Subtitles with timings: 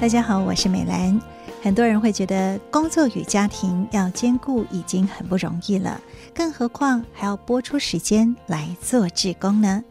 [0.00, 1.20] 大家好，我是美兰。
[1.60, 6.00] 很多人会觉得工作与家庭要兼顾已经很不容易了，
[6.32, 9.82] 更何况还要拨出时间来做志工呢？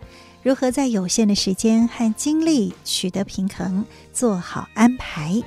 [0.41, 3.84] 如何在有限的时间和精力取得平衡，
[4.14, 5.43] 做好安排？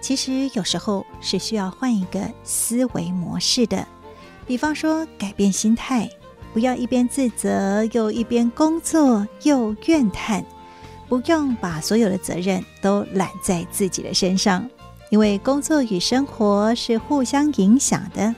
[0.00, 3.86] 其实有时候是需要换一个思维模式的。
[4.48, 6.10] 比方说，改变心态，
[6.52, 10.44] 不要一边自责又一边工作又怨叹。
[11.12, 14.66] 不用把所有的责任都揽在自己的身上，
[15.10, 18.34] 因为工作与生活是互相影响的。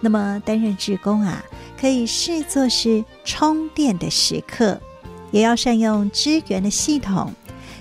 [0.00, 1.44] 那么担任志工啊，
[1.78, 4.80] 可以视作是充电的时刻，
[5.30, 7.30] 也要善用支援的系统。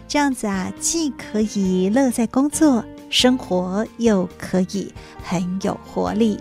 [0.06, 4.94] 这样子啊，既可以乐在工作，生活又可以
[5.24, 6.38] 很有活力。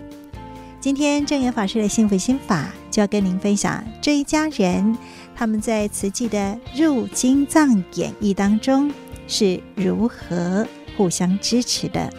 [0.81, 4.97] 今天证严法师的幸福心法就要跟您分享这一家人。
[5.37, 8.89] 他们在慈济的入经藏演绎当中
[9.27, 12.09] 是如何互相支持的？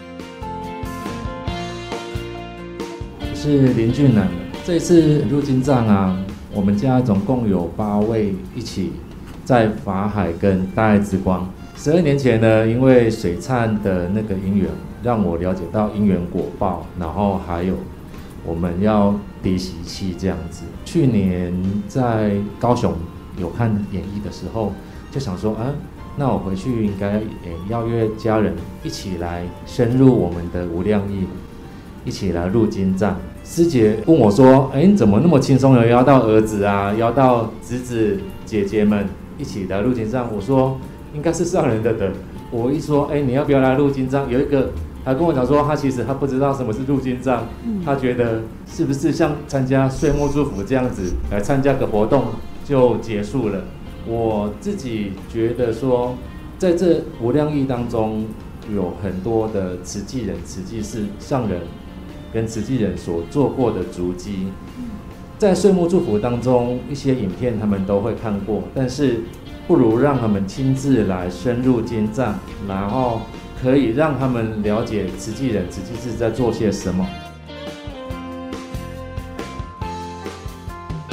[3.19, 4.29] 我是林俊南。
[4.63, 6.15] 这次入经藏啊，
[6.53, 8.91] 我们家总共有八位一起
[9.43, 11.51] 在法海跟大爱之光。
[11.75, 14.69] 十二年前呢，因为水忏的那个因缘，
[15.01, 17.73] 让我了解到因缘果报，然后还有。
[18.45, 19.13] 我们要
[19.47, 20.63] 叠习气这样子。
[20.83, 21.53] 去年
[21.87, 22.93] 在高雄
[23.39, 24.73] 有看演绎的时候，
[25.09, 25.67] 就想说，啊，
[26.17, 28.53] 那我回去应该也邀约家人
[28.83, 31.25] 一起来深入我们的无量义，
[32.03, 33.15] 一起来入金藏。
[33.45, 40.27] 师姐问我说，哎，你怎么那么轻松的邀到儿子啊，邀到侄子姐姐们一起来入金藏？
[40.35, 40.77] 我说，
[41.13, 42.11] 应该是上人的等。
[42.51, 44.29] 我一说，哎，你要不要来入金藏？
[44.29, 44.71] 有一个。
[45.07, 47.47] 他跟我讲说，他其实他不知道什么是入金账，
[47.85, 52.25] 他觉得是不是像参加岁末祝福这样子来参加个活动
[52.65, 53.63] 就结束了。
[54.05, 56.13] 我自己觉得说，
[56.57, 58.25] 在这无量义当中，
[58.69, 61.61] 有很多的慈济人、慈济是上人
[62.33, 64.47] 跟慈济人所做过的足迹，
[65.37, 69.21] 在岁末祝福当中，一些影片他们都会看过，但是
[69.69, 72.35] 不如让他们亲自来深入金藏，
[72.67, 73.21] 然后。
[73.61, 77.05] 可以让他们了解慈济人、慈济是在做些什么，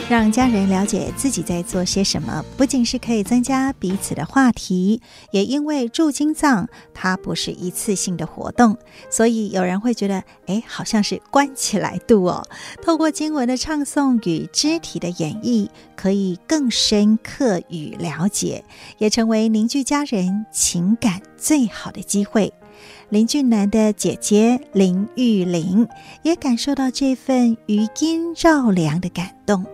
[0.06, 5.00] 让家人了解自己在做些什么，不仅是可以增加彼此的话题，
[5.30, 8.76] 也因为住金藏它不是一次性的活动，
[9.10, 12.46] 所以有人会觉得，哎，好像是关起来度哦。
[12.82, 18.62] 透过经文的唱诵与肢体的演绎，可以更深刻与了解，
[18.98, 22.52] 也成为凝聚家人情感最好的机会，
[23.08, 25.88] 林俊南的姐姐林玉玲
[26.22, 29.64] 也感受到这份余音绕梁的感动。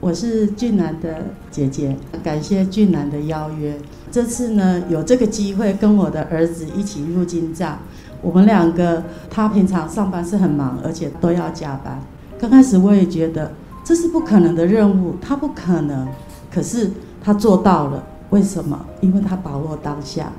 [0.00, 3.76] 我是俊南的姐姐，感谢俊南的邀约。
[4.12, 7.78] 这次呢，有这个机会跟我的儿子一起入金藏。
[8.22, 12.00] 我们两个，他平常上班是很忙，而且都要加班。
[12.38, 13.50] 刚开始我也觉得
[13.82, 16.06] 这是不可能的任务，他不可能。
[16.48, 18.86] 可是他做到了，为什么？
[19.00, 20.32] 因为他把握当下。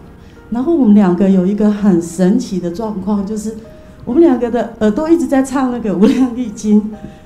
[0.51, 3.57] 然后我们两个有一个很神奇的状况，就是
[4.05, 6.81] 我们两个的耳朵一直在唱那个《无量义经》，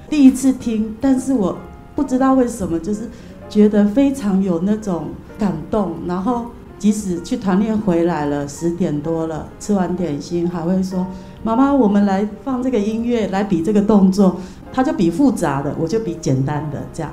[0.09, 1.55] 第一次听，但是我
[1.95, 3.09] 不知道为什么，就是
[3.49, 5.93] 觉得非常有那种感动。
[6.07, 11.05] 然后即使去团练回来了，十点多了，吃完点心还会说
[11.43, 14.37] ：“妈妈，我们来放这个音乐，来比这个动作。”
[14.73, 17.11] 他就比复杂的，我就比简单的这样。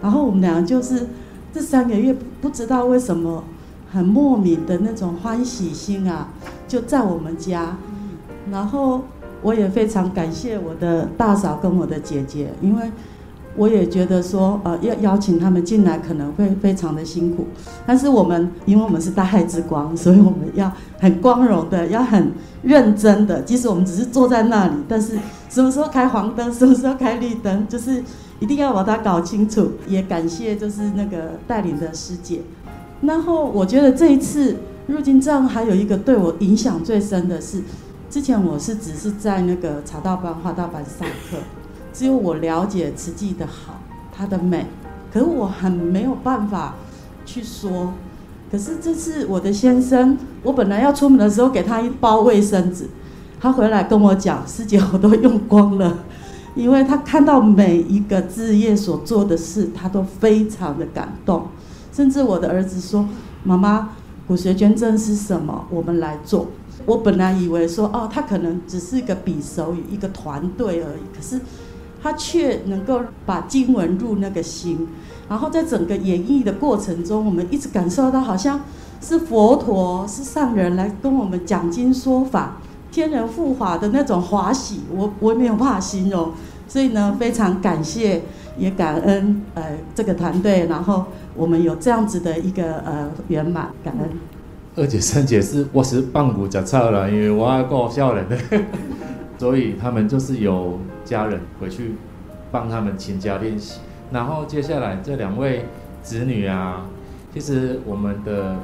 [0.00, 1.06] 然后我们两个就是
[1.52, 3.44] 这三个月不知道为什么。
[3.92, 6.28] 很莫名的那种欢喜心啊，
[6.68, 7.76] 就在我们家。
[8.48, 9.02] 然后
[9.42, 12.88] 我也非常感谢我的大嫂跟我的姐姐，因为
[13.56, 17.46] 我也觉得说，呃，要邀请他们进来可能会非常的辛苦。
[17.86, 23.42] 但是我们，因为我们是大爱之光，所以我们要很光荣的，要很认真的。
[23.42, 25.18] 即使我们只是坐在那里，但是
[25.48, 28.02] 什么时候开黄灯，什么时候开绿灯，就是
[28.38, 29.72] 一定要把它搞清楚。
[29.88, 32.40] 也感谢就是那个带领的师姐。
[33.02, 34.56] 然后我觉得这一次
[34.86, 37.62] 入境藏还有一个对我影响最深的是，
[38.08, 41.38] 之前我是只是在那个茶道班、花道班上课，
[41.92, 43.80] 只有我了解慈济的好，
[44.12, 44.66] 它的美，
[45.12, 46.74] 可是我很没有办法
[47.24, 47.92] 去说。
[48.50, 52.88] 可是这次我的先生，我本来要出门的时候给他一包卫生纸，
[53.40, 55.98] 他回来跟我讲，师姐我都用光了，
[56.56, 61.46] 因为他看到每一个志业所做的事，他都非常的感动。
[61.92, 63.08] 甚至我的儿子说
[63.44, 63.90] ：“妈妈，
[64.26, 65.66] 骨髓捐赠是什么？
[65.70, 66.48] 我们来做。”
[66.86, 71.40] 我本来以为说：“哦，他可能只是一个比手语，一个团队而已。”可是
[72.02, 74.88] 他却能够把经文入那个心，
[75.28, 78.60] 然后在整个演绎的过程中，我们一直感受到好像
[79.00, 82.56] 是佛陀，是上人来跟我们讲经说法，
[82.90, 86.30] 天人护法的那种欢喜，我我没有办法形容。
[86.66, 88.22] 所以呢，非常感谢，
[88.56, 91.04] 也感恩呃这个团队，然后
[91.34, 94.08] 我们有这样子的一个呃圆满，感恩。
[94.76, 98.38] 二姐、三姐是我是棒骨脚臭了，因为我爱过笑人的，
[99.40, 101.94] 所以他们就是有家人回去
[102.50, 103.80] 帮他们勤加练习。
[104.12, 105.64] 然后接下来这两位
[106.02, 106.84] 子女啊，
[107.32, 108.54] 其实我们的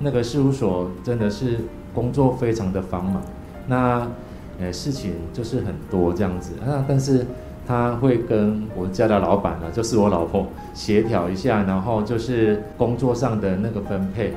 [0.00, 1.60] 那个事务所真的是
[1.94, 3.22] 工作非常的繁忙，
[3.68, 4.08] 那
[4.58, 7.24] 呃事情就是很多这样子啊，但是
[7.64, 14.34] 他会跟我家的老板呢，就是我老婆协调一下，然后就是工作上的那个分配。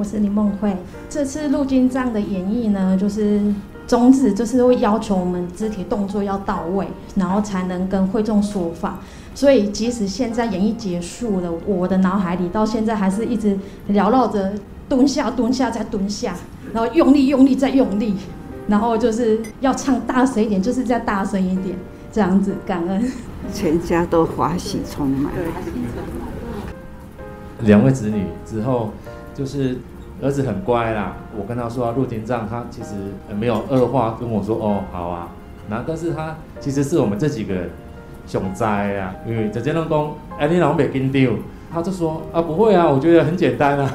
[0.00, 0.74] 我是林梦慧，
[1.10, 3.38] 这次入经藏的演绎呢，就是。
[3.86, 6.86] 宗旨就是会要求我们肢体动作要到位，
[7.16, 9.00] 然后才能跟会众说法。
[9.34, 13.58] 所以即使现在演绎结束了，我的脑海里到现在还是一直
[13.88, 14.52] 缭绕着
[14.88, 16.36] 蹲下、蹲下再蹲下，
[16.72, 18.14] 然后用力、用力再用力，
[18.68, 21.76] 然后就是要唱大声一点，就是再大声一点，
[22.12, 23.10] 这样子感恩。
[23.52, 25.32] 全家都欢喜充满。
[27.62, 28.90] 两位子女之后
[29.34, 29.76] 就是。
[30.22, 32.90] 儿子很乖啦，我跟他说要入经藏，他其实
[33.38, 35.28] 没有二话跟我说哦好啊，
[35.70, 37.54] 然后但是他其实是我们这几个
[38.26, 41.32] 熊灾啊，因为这些人讲哎你老没跟丢，
[41.72, 43.90] 他就说啊不会啊，我觉得很简单啊。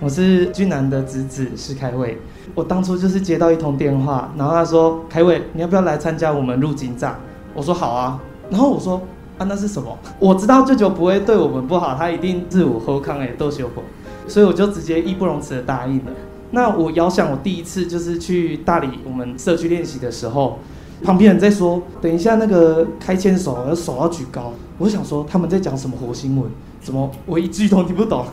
[0.00, 2.18] 我是俊男的侄子是开伟，
[2.54, 7.16] 我当初就是接到一通电话，然后他说开伟你要不要来参加我们入经藏？
[7.54, 8.20] 我说好啊，
[8.50, 9.00] 然后我说。
[9.44, 9.98] 那是什么？
[10.18, 13.82] 我知道舅舅不会对我们不好，他一定是我喝康诶都修过，
[14.26, 16.12] 所以我就直接义不容辞的答应了。
[16.50, 20.58] 那我遥想我第一次就是去大理我们社区练习的时候，
[21.02, 26.50] 旁边人在说，等一下那个开牵手要手要举高，我想说他们在讲什么活新闻，
[26.82, 28.26] 怎么我一句都听不懂。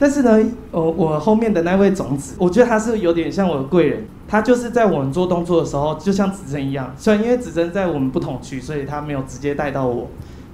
[0.00, 10.08] 但是呢，呃，我后面的那位种子，我觉得他是有点像我的贵人，他就是在我们做动作的时候，就像指针一样，虽然因为指针在我们不同区，所以他没有直接带到我。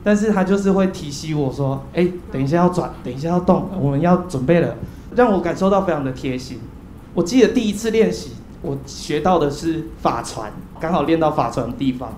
[0.06, 4.76] 但是他就是会提醒我说：“哎，等一下要转，等一下要动，我们要准备了。”
[5.17, 6.61] 让我感受到非常的贴心。
[7.12, 12.08] 我记得第一次练习，我学到的是法传，刚好练到法传的地方。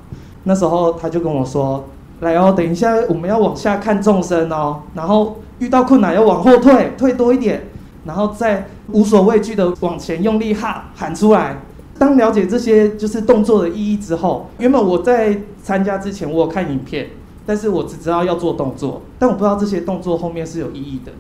[0.45, 1.87] 那时候他就跟我说
[2.21, 7.69] ：“来哦，等一下我们要往下看众生哦，然后遇到困难要往后退，退多一点，
[8.05, 11.63] 然后再无所畏惧的往前用力哈喊出来。”
[11.99, 17.09] 当了解这些就是动作的意义之后，原本我在参加之前，我有看影片。
[17.49, 21.13] 但是我只知道要做动作，但我不知道这些动作后面是有意义的。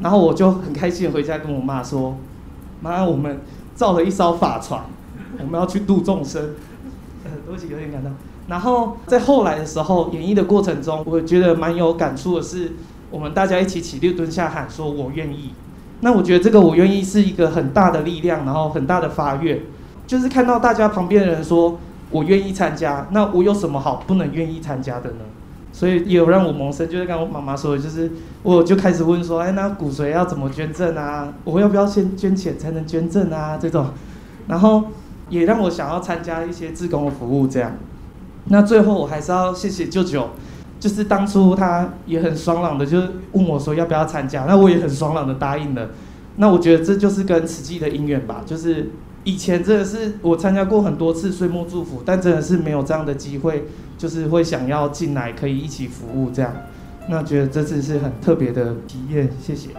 [0.00, 2.16] 然后我就很开心回家跟我妈说
[2.82, 3.38] ：“妈，我们
[3.76, 4.82] 造了一艘法船，
[5.38, 6.42] 我们要去度众生。”
[7.24, 8.10] 呃，对不起，有点感动。
[8.48, 12.72] 然后在后来的时候，演绎的过程中，我觉得蛮有感触的是，
[13.12, 15.50] 我们大家一起起立蹲下喊说“我愿意”。
[16.02, 19.60] 那我觉得这个“我愿意”是一个很大的力量，然后很大的发愿，
[20.08, 21.78] 就是看到大家旁边的人说
[22.10, 25.18] “我愿意参加”，那我有什么好不能愿意参加的呢？
[25.72, 28.10] 所以也有让我萌生，就是跟我妈妈说的，就是
[28.42, 31.32] 我就开始问说，哎，那骨髓要怎么捐赠啊？
[31.44, 33.56] 我要不要先捐钱才能捐赠啊？
[33.60, 33.90] 这种，
[34.48, 34.84] 然后
[35.28, 37.76] 也让我想要参加一些志工的服务，这样。
[38.46, 40.30] 那最后我还是要谢谢舅舅，
[40.80, 45.90] 就是当初他也很爽朗的，就是问我说要不要参加，那我也很爽朗的答应了。
[46.36, 48.90] 那我觉得这就是跟慈济的因缘吧，就是。
[49.24, 53.66] 以前真的是我参加过很多次岁末祝福，但真的是没有这样的机会，
[53.98, 56.54] 就是会想要进来可以一起服务这样，
[57.10, 59.70] 那觉得这次是很特别的体验，谢谢。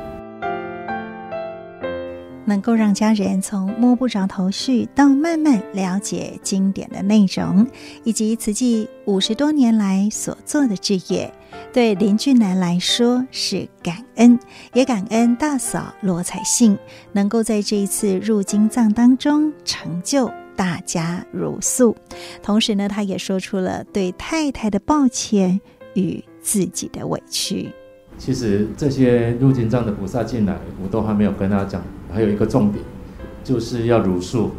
[2.45, 7.65] 能够让家人从摸不着头绪到慢慢了解经典的内容，
[8.03, 11.31] 以及慈济五十多年来所做的志业，
[11.71, 14.39] 对林俊南来说是感恩，
[14.73, 16.75] 也感恩大嫂罗彩杏
[17.11, 20.27] 能够在这一次入经藏当中成就
[20.59, 21.95] 大家如素。
[22.43, 25.61] 同时呢，他也说出了对太太的抱歉
[25.93, 27.69] 与自己的委屈。
[28.17, 31.81] 其实这些入金藏的菩萨进来，我都还没有跟他讲。
[32.13, 32.83] 还有一个重点，
[33.41, 34.51] 就是要茹素。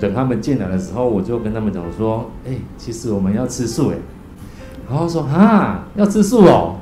[0.00, 3.96] 等他们进来的时候，我就跟他们讲说：“哎，其实我们要吃素哎。”
[4.90, 6.74] 然后说：“啊，要吃素哦。”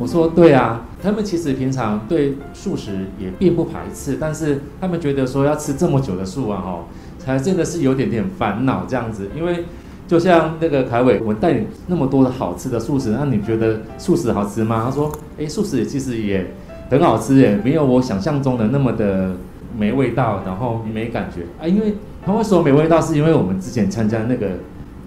[0.00, 6.84] 我说：“对啊。”他们其实平常对素食也并不排斥，但是他们觉得说要吃这么久的素啊，哈，
[7.24, 9.64] 才真的是有点点烦恼这样子，因为。
[10.06, 14.82] 就像那个凯伟，我带你那么多的好吃的素食，那你觉得素食好吃吗？
[14.84, 16.46] 他说：“哎，素食其实也
[16.90, 19.34] 很好吃，耶，没有我想象中的那么的
[19.78, 21.66] 没味道，然后没感觉啊。
[21.66, 24.48] 因为他会说没味道，是因为我们之前参加那个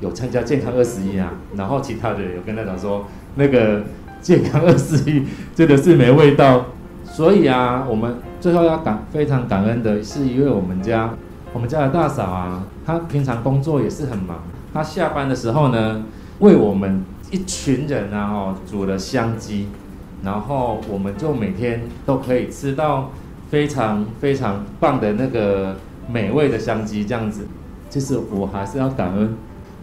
[0.01, 3.05] 有参加健康二十一啊，然后其他的有跟他讲说，
[3.35, 3.83] 那个
[4.19, 6.65] 健康二十一，真的是没味道。
[7.05, 11.13] 所以啊，我们最后要感非常感恩的是，因为我们家
[11.53, 14.39] 我们家的大嫂啊，她平常工作也是很忙，
[14.73, 16.03] 她下班的时候呢，
[16.39, 19.67] 为我们一群人啊哦煮了香鸡，
[20.23, 23.11] 然后我们就每天都可以吃到
[23.49, 25.77] 非常非常棒的那个
[26.11, 27.47] 美味的香鸡，这样子。
[27.89, 29.35] 其实我还是要感恩，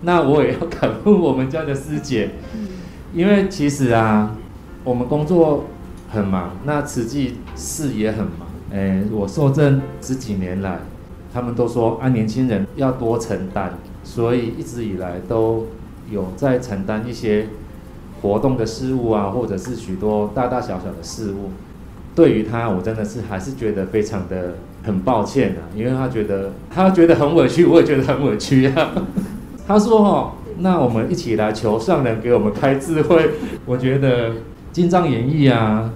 [0.03, 2.31] 那我也要感恩我们家的师姐，
[3.15, 4.35] 因为其实啊，
[4.85, 5.65] 我们工作。
[6.11, 8.47] 很忙，那慈济事也很忙。
[8.73, 10.79] 哎，我受证十几年来，
[11.35, 13.73] 他们都说啊，年轻人要多承担，
[14.05, 15.67] 所以一直以来都
[16.09, 17.49] 有在承担一些
[18.23, 21.51] 活动的事务啊，或者是许多大大小小的事务。
[22.15, 28.93] 对于他，我真的是还是觉得非常的很抱歉啊，因为他觉得他觉得很委屈，我也觉得很委屈啊。
[29.67, 33.31] 他说哦，那我们一起来求上人给我们开智慧。
[33.67, 34.31] 我觉得
[34.71, 35.91] 经藏演义啊。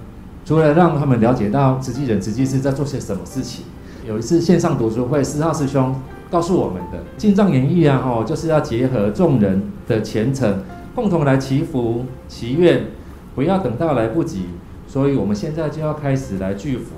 [0.45, 3.65] 除了让他们了解到慈济人、慈济是在做些什么事情，
[4.09, 5.95] 有一次线上读书会，四号师兄
[6.31, 10.63] 告诉我们的《进藏演义》啊，吼，就是要结合众人的虔诚，
[10.95, 12.85] 共同来祈福祈愿，
[13.35, 14.45] 不要等到来不及。
[14.87, 16.95] 所以我们现在就要开始来聚福，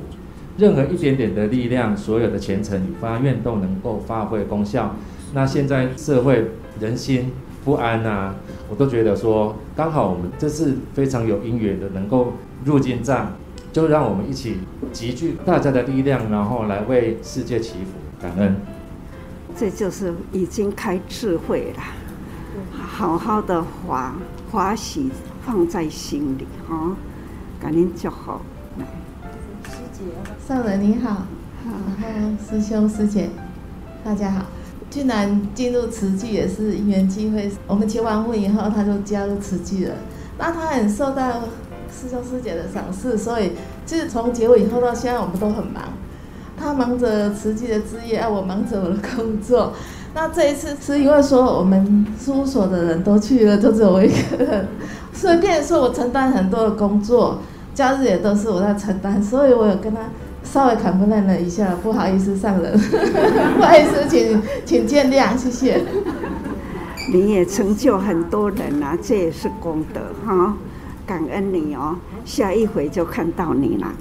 [0.57, 4.95] 任何一点点的力量，所有的虔诚与发愿都能够发挥功效。
[5.33, 7.33] 那现在社会人心
[7.65, 8.35] 不安啊，
[8.69, 12.31] 我都觉得说，刚好我们这次非常有因缘的，能够
[12.63, 13.33] 入进藏。
[13.71, 14.57] 就让我们一起
[14.91, 18.55] 集聚大家的力量，然后来为世界祈福，感恩。
[19.55, 21.83] 这就是已经开智慧了，
[22.71, 24.13] 好好的华
[24.51, 25.09] 华喜
[25.45, 26.95] 放在心里哈，
[27.61, 28.41] 感恩就好。
[29.69, 30.03] 师姐，
[30.45, 31.25] 上人你好，
[31.65, 33.29] 然后师兄师姐，
[34.03, 34.45] 大家好。
[34.89, 39.95] 俊男进入慈济也是因缘机会，我们结完婚以后，他就加入慈济了。
[40.37, 41.43] 那他很受到。
[41.91, 43.51] 师兄师姐的赏识，所以
[43.85, 45.83] 就是从结尾以后到现在，我们都很忙。
[46.57, 49.73] 他忙着慈济的事业，啊，我忙着我的工作。
[50.13, 54.67] 那这一次是因为说我们事务所的人都去了，就只有我一个人。
[55.13, 57.39] 顺便说，我承担很多的工作，
[57.73, 60.01] 假日也都是我在承担，所以我有跟他
[60.43, 62.77] 稍微坦白了一下，不好意思上人，
[63.57, 65.81] 不好意思，请请见谅，谢谢。
[67.11, 70.55] 你也成就很多人啊，这也是功德哈。
[71.11, 73.93] 感恩你哦，下一回就看到你了。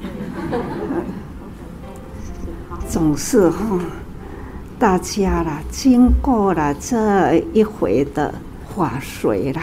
[2.88, 3.80] 总是哈，
[4.78, 8.32] 大家啦，经过了这一回的
[8.76, 9.60] 法水啦，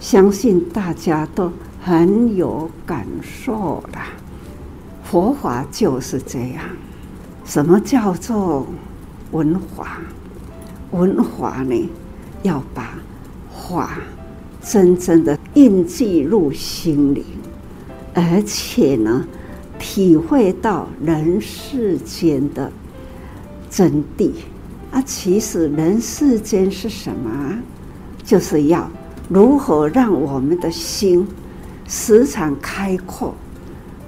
[0.00, 4.08] 相信大家都很有感受啦。
[5.04, 6.64] 佛法就是这样，
[7.44, 8.66] 什么叫做
[9.30, 9.98] 文法？
[10.90, 11.88] 文法呢，
[12.42, 12.94] 要把
[13.68, 13.90] 法。
[14.60, 17.24] 真正的印记入心灵，
[18.12, 19.24] 而且呢，
[19.78, 22.70] 体会到人世间的
[23.70, 24.32] 真谛
[24.90, 25.00] 啊！
[25.02, 27.56] 其实人世间是什么？
[28.24, 28.90] 就是要
[29.28, 31.26] 如何让我们的心
[31.86, 33.34] 时常开阔。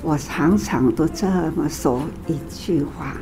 [0.03, 3.17] 我常常都这么说一句话：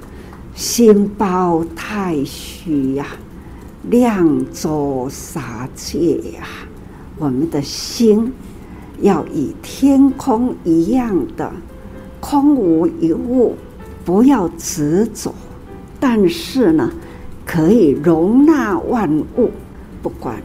[0.54, 3.06] 心包太虚呀，
[3.90, 6.46] 量周杀戒呀。
[7.16, 8.32] 我们的心
[9.00, 11.50] 要以天空一样的
[12.20, 13.54] 空无一物，
[14.04, 15.32] 不要执着，
[16.00, 16.90] 但是呢，
[17.46, 19.50] 可以容纳万物，
[20.02, 20.42] 不管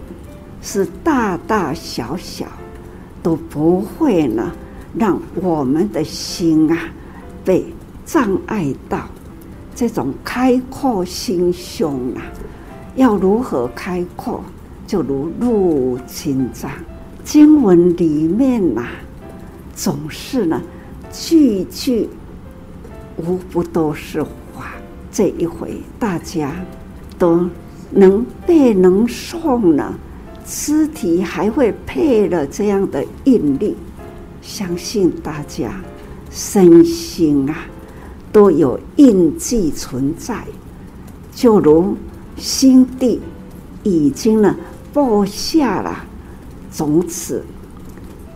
[0.62, 2.46] 是大大小小，
[3.24, 4.52] 都不会呢
[4.96, 6.78] 让我们的心啊
[7.44, 7.66] 被
[8.06, 9.08] 障碍到。
[9.74, 12.22] 这种开阔心胸啊，
[12.96, 14.44] 要如何开阔？
[14.89, 16.72] 就如入经藏
[17.24, 18.88] 经文里面呐、
[19.75, 20.60] 总是呢
[21.12, 22.10] 句句
[23.17, 24.72] 无不都是话。
[25.12, 26.55] 这一回大家
[27.19, 27.48] 都
[27.91, 29.93] 能背能诵了，
[30.43, 33.75] 肢体还会配了这样的韵律，
[34.41, 35.79] 相信大家
[36.31, 37.55] 身心啊
[38.31, 40.43] 都有印记存在，
[41.31, 41.96] 就如
[42.38, 43.22] 心地
[43.84, 44.55] 已经呢。
[45.00, 46.03] 播下了
[46.74, 47.41] 种子，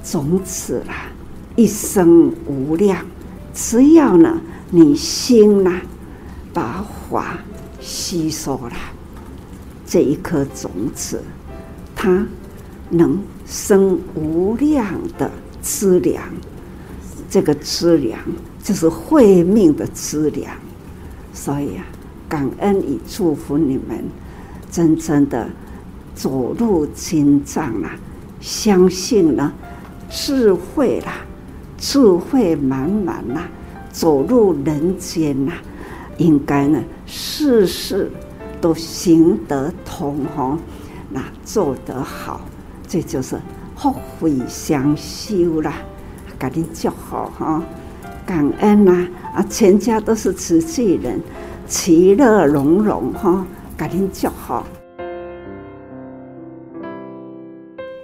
[0.01, 1.11] 种子啦，
[1.57, 3.05] 一生无量。
[3.53, 4.39] 只要呢，
[4.71, 5.81] 你心呐，
[6.53, 7.37] 把法
[7.81, 8.71] 吸收了，
[9.85, 11.21] 这一颗种子，
[11.93, 12.25] 它
[12.89, 14.85] 能生无量
[15.17, 15.29] 的
[15.61, 16.23] 资粮。
[17.29, 18.17] 这个资粮
[18.63, 20.55] 就是慧命的资粮。
[21.33, 21.85] 所以啊，
[22.29, 24.05] 感恩与祝福你们，
[24.71, 25.49] 真正的。
[26.15, 27.95] 走入经藏啊，
[28.39, 29.51] 相信呢，
[30.09, 31.13] 智慧啦，
[31.77, 33.41] 智慧满满呐，
[33.91, 35.53] 走入人间呐，
[36.17, 38.11] 应该呢事事
[38.61, 40.57] 都行得通吼，
[41.09, 42.41] 那做得好，
[42.87, 43.37] 这就是
[43.75, 45.73] 福慧双修啦，
[46.37, 47.61] 给您祝福哈，
[48.25, 51.19] 感恩呐啊，全家都是慈济人，
[51.67, 54.82] 其乐融融哈，给您祝福。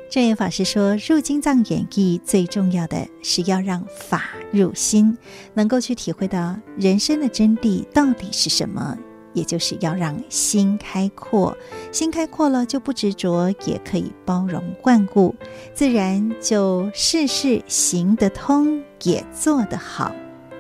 [0.10, 5.16] 证严法师说：“入经藏演绎最重要的是要让法入心，
[5.54, 8.98] 能够去体会到人生的真谛到底是什么，
[9.34, 11.56] 也就是要让心开阔。
[11.92, 15.36] 心开阔了，就不执着，也可以包容万物，
[15.76, 20.12] 自然就事事行得通，也做得好，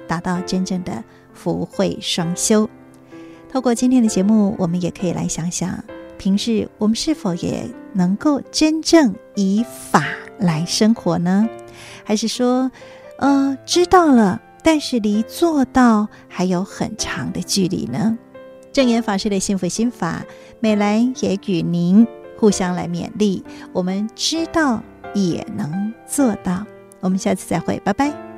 [0.07, 1.03] 达到真正的
[1.33, 2.69] 福慧双修。
[3.51, 5.83] 透过今天的节目，我们也可以来想想。”
[6.19, 10.05] 平日我们是否也能够真正以法
[10.37, 11.47] 来生活呢？
[12.03, 12.71] 还是说，
[13.17, 18.17] 呃，知道了，但是离做到还有很长的距离呢？
[18.71, 20.23] 证严法师的幸福心法，
[20.59, 23.43] 美兰也与您互相来勉励，
[23.73, 24.81] 我们知道
[25.13, 26.65] 也能做到。
[26.99, 28.28] 我们下次再会，拜拜。